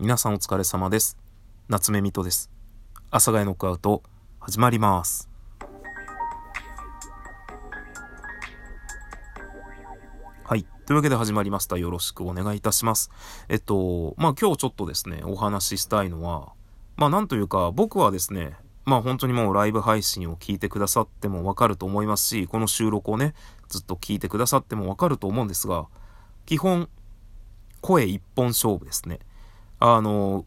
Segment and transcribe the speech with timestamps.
[0.00, 1.18] 皆さんお疲れ様です。
[1.68, 2.52] 夏目みとです。
[3.10, 4.04] 阿佐ヶ谷ノックアウト、
[4.38, 5.28] 始まります。
[10.44, 10.64] はい。
[10.86, 11.78] というわけで始まりました。
[11.78, 13.10] よろしくお願いいたします。
[13.48, 16.52] えっと、まあ今日ちょっとですね、お話ししたいのは、
[16.94, 18.54] まあなんというか、僕はですね、
[18.84, 23.34] まあ本当にもうライブ配信を聞いてくださってもわかると思いますし、この収録をね、
[23.66, 25.88] ずっと聞いてくださってもわかると思うんですが、
[26.46, 26.88] 基本、
[27.80, 29.18] 声一本勝負ですね。
[29.80, 30.44] あの、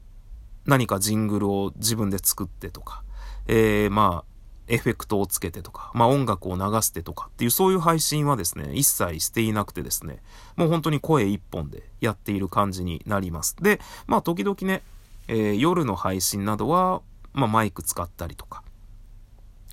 [0.65, 3.03] 何かジングルを自分で作ってとか、
[3.47, 4.31] えー、まあ、
[4.67, 10.19] エフェクトをつけてとか、まあ音楽を流してとかっていうそういう配信はですね、一切していなくてですね、
[10.55, 13.55] もう本当に声一本でやっている感じになります。
[13.61, 14.81] で、まあ時々ね、
[15.27, 17.01] えー、夜の配信などは、
[17.33, 18.63] まあマイク使ったりとか、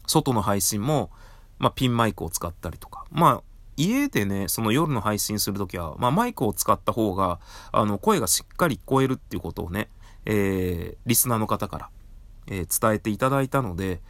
[0.06, 1.11] 外の配信も、
[1.59, 3.43] まあピンマイクを使ったりとか、まあ
[3.79, 7.39] 家でね、その夜の配信するときは、まあ、マイクを使った方が、
[7.71, 9.89] あの、声がしっかり聞こえるっていうことをね、
[10.27, 11.91] えー、リスナーの方から、
[12.49, 14.01] えー、伝えていただいたので、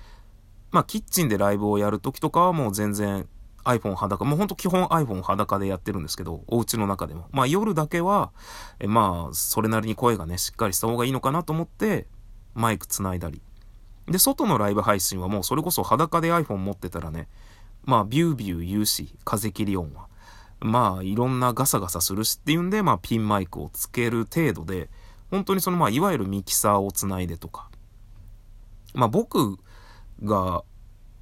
[0.70, 3.28] まあ、キッチンでライブをやるときとかはもう全然
[3.64, 7.28] iPhone 裸、もうほんと基本 iPhone 裸でやってるんですけど、お家の中でも。
[7.30, 8.30] まあ、夜だけは、
[8.80, 12.06] えまあ、それなりに声がね、しっかりした方がいいのかなと思って、
[12.55, 13.42] マイク繋いだり。
[14.06, 17.28] で、外のライブ配信はもうそれこそ裸で iPhone 持ってたらね、
[17.89, 20.08] まあ、ビュービュー言うし、風切り音は。
[20.61, 24.91] まあ、いろんなガサガサするしっていうんで、まあ、ピンマイクをつける程度で、
[25.31, 27.70] 本当にその、まあ、いわゆるミキサーをつないでとか。
[28.92, 29.59] まあ、僕
[30.22, 30.64] が、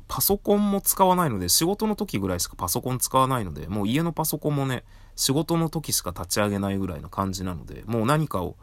[0.09, 4.83] パソコンも使わないので、仕事の時ぐらいしかパソコン使わないので、もう家のパソコンもね、
[5.15, 8.57] 仕事の時しか立ち上げないぐらいの感じなので、もう何かを、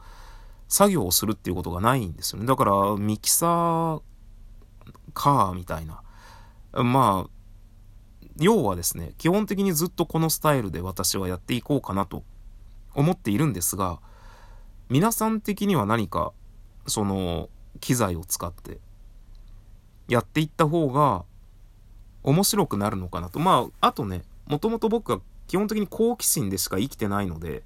[0.67, 2.47] 作業をするっていうことがないんですよね。
[2.47, 4.01] だから、ミキサー
[5.13, 6.01] か、みたいな。
[6.83, 7.42] まあ、
[8.39, 12.23] 要はですね、基本的にずっとこのスタイルで私はやっていこうかなと
[12.95, 13.99] 思っているんですが、
[14.89, 16.33] 皆さん的には何か、
[16.87, 18.79] その、機材を使って
[20.07, 21.25] やっていった方が
[22.23, 23.39] 面白くなるのかなと。
[23.39, 27.63] まあ、あとね、もともと僕は基本的に好奇心でしか生きてないので、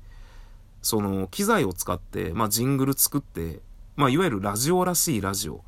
[0.81, 3.59] その機材を使って、まあジングル作って、
[3.95, 5.63] まあいわゆるラジオらしいラジオ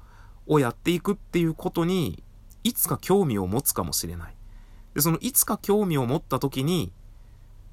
[0.48, 2.24] をやっていくっていうことに、
[2.64, 4.36] いつか興味を持つかもしれない。
[5.00, 6.92] で、そのいつか興味を持った時に、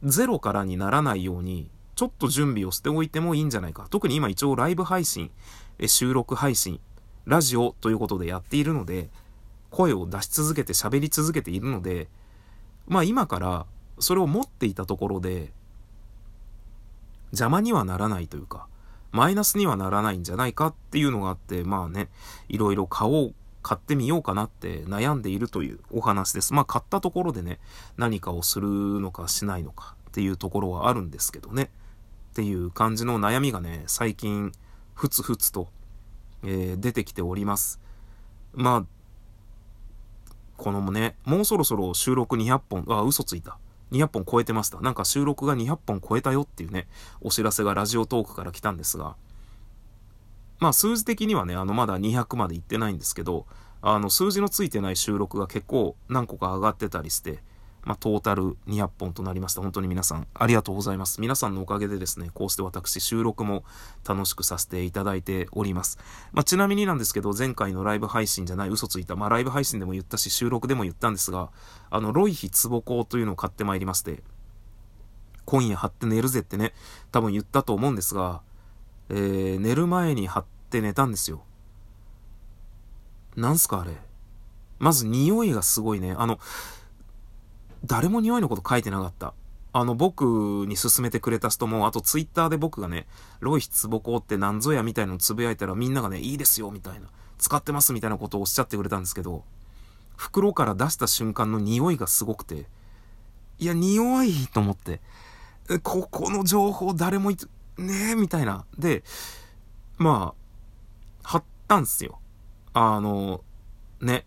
[0.04, 3.88] ゼロからにならないように、ちょっと準備をしておいてもいいんじゃないか。
[3.91, 5.32] 特に今一応ライブ配信、
[5.84, 6.78] 収録配信、
[7.25, 9.10] ラジオということでやっているので、
[9.70, 12.09] 声を出し続けて喋り続けているので、
[12.87, 13.66] まあ今から
[13.98, 15.53] それを持っていたところで、
[17.32, 18.69] 邪魔にはならないというか、
[19.10, 22.08] マイナスにはならないんじゃないかっていうのがあって、まあね、
[22.48, 23.34] いろいろ買おう
[23.66, 26.54] 買ってみようかなって悩んでいるというお話です。
[26.54, 27.59] まあ買ったところでね、
[27.97, 31.65] 何かをするのかしないのかっていうところはあるんですけどね。
[32.31, 34.53] っていう感じの悩みがね、最近、
[34.94, 35.69] ふつふつと、
[36.44, 37.81] えー、出てきております。
[38.55, 43.59] まあ、このもね、もうそろそろ収録200本、あ、嘘ついた。
[43.91, 44.81] 200本超えてました。
[44.81, 46.87] なんか収録が200本超えたよっていうね、
[47.21, 49.16] お知らせがラジオトークから来たんですが、
[50.59, 53.47] まあ数字的にはね、あのまだ200まで行ってないんですけど、
[53.83, 57.41] あの数字のついてない収録が結構何個か上がってたりして、
[57.83, 59.61] まあトータル200本となりました。
[59.61, 61.21] 本当に皆さんありがとうございます。
[61.21, 63.65] 皆さんのおかげでですね、こうして私収録も
[64.06, 65.99] 楽しくさせていただいております。
[66.33, 71.50] まあちなみになんですけど、前回のライブ配信じゃない嘘ついた、まあライブ配信でも言ったし、収録でも言ったんですが、
[71.91, 74.23] あのロイヒツボコというのを買ってまいりまして、
[75.44, 76.73] 今夜貼って寝るぜってね、
[77.12, 78.43] 多分言ったと思うんですが、
[79.11, 81.43] えー、寝る前に貼って寝たんですよ。
[83.37, 83.93] なんすかあれ。
[84.78, 86.15] まず匂いがすごいね。
[86.17, 86.39] あの、
[87.84, 89.34] 誰も匂いのこと書いてなかった。
[89.72, 93.06] あの、僕に勧めてくれた人も、あとツイッターで僕がね、
[93.41, 99.44] ロイヒツボコってなんぞやみたいのつぶやいたらみんながね、いいですよみたいな、使ってますみたいなことをおっしゃってくれたんですけど、
[100.17, 102.65] 袋から出した瞬間の匂いがすごくて、
[103.59, 105.00] いや、匂いと思って、
[105.83, 107.33] ここの情報誰も、
[107.78, 108.64] ねえ、みたいな。
[108.78, 109.04] で、
[109.99, 112.20] まあ、貼ったんすよ。
[112.73, 113.43] あの、
[114.00, 114.26] ね、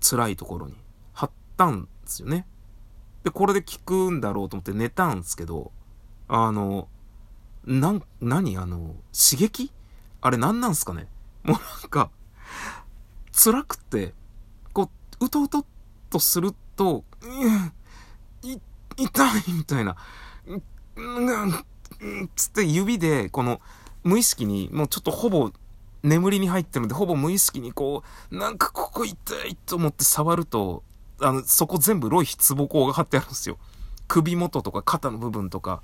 [0.00, 0.74] 辛いところに。
[1.12, 2.46] 貼ったんすよね。
[3.24, 5.72] で、これで効くんだろうと思って寝たんすけど、
[6.28, 6.88] あの、
[7.64, 8.56] なん、何？
[8.56, 9.72] あの、刺激？
[10.20, 11.08] あれ何なんすかね？
[11.42, 12.10] もうなんか、
[13.32, 14.14] 辛くて、
[14.72, 14.90] こ
[15.20, 15.64] う、うとうとっ
[16.08, 17.04] とすると、
[18.42, 18.58] い、
[18.96, 19.96] 痛いみたいな、
[22.36, 23.60] つって指で、この、
[24.02, 25.52] 無意識に、もうちょっとほぼ
[26.02, 30.82] 眠りに入ってるので、ほぼ無意識にこう、なんかここ痛いと思って触ると、
[31.20, 33.58] あの、そこ全部ロイヒツボコが貼ってあるんですよ。
[34.08, 35.82] 首元とか肩の部分とか、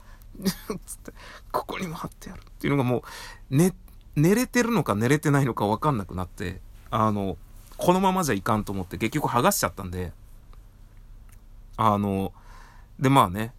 [0.87, 1.13] つって、
[1.53, 3.03] ここにも貼ってあるっていうのがも
[3.51, 3.75] う、ね、
[4.17, 6.61] 寝れてるのか寝れてないのかわかんなくなって、
[6.91, 7.37] あの、
[7.77, 10.13] このままじゃいかんと思って結局剥がしちゃったんで、
[11.77, 12.33] あの、
[12.99, 13.53] で、まあね、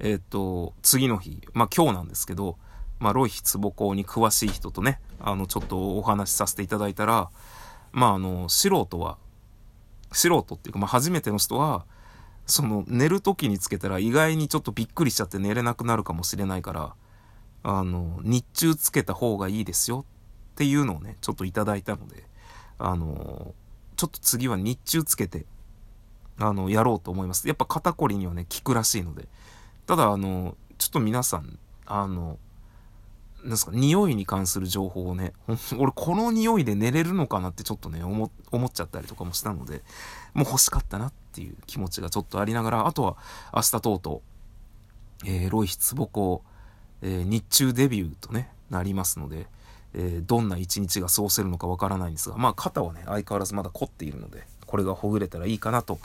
[0.00, 2.58] えっ、と、次の日、まあ今日なんですけど、
[2.98, 7.30] まあ、ロイヒツボコに詳しい人とね、あの、ちょっとお話しさせていただいたら、
[7.92, 9.18] まあ、あの、素人は、
[10.12, 11.84] 素人っていうか、まあ、初めての人は、
[12.46, 16.94] その、寝る時につけたら意外にちょっとびっくりしちゃって寝れなくなるかもしれないから、
[17.62, 20.04] あの、日中つけた方がいいですよ
[20.52, 22.24] っていうのをね、ちょっといただいたので、
[22.78, 23.54] あの、
[23.96, 25.46] ちょっと次は日中つけて、
[26.38, 27.48] あの、やろうと思います。
[27.48, 29.28] やっぱ肩こりにはね、効くらしいので。
[29.86, 32.38] ただ、あの、ちょっと皆さん、あの、
[33.44, 35.34] なんすか、匂いに関する情報をね、
[35.78, 39.82] 俺この匂いで寝れるのかなってちょっとね、思、思っちゃったりとかもしたので、
[40.32, 43.16] もう欲しかったなっていう気持ちがちょっとありながら、あとは
[43.54, 44.22] 明日とうと
[45.24, 46.42] う、えー、ロイヒツボコ、
[47.02, 49.46] えー、日中デビューとね、なりますので、
[49.92, 55.98] えー、どんな一日が過ごせるのかわからないんですが、まあ肩はね、相変わらずまだ凝っているので、これがほぐれたらいいかなと、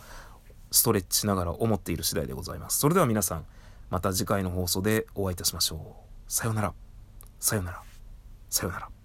[0.71, 2.79] ストレッチしながら思っている次第でございます。
[2.79, 3.45] それでは皆さん、
[3.89, 6.31] また次回の放送でお会いいたしましょう。
[6.31, 6.73] さようなら。
[7.39, 7.81] さよなら。
[8.49, 8.98] さよなら。